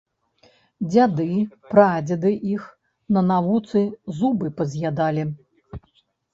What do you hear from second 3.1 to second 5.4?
на навуцы зубы паз'ядалі.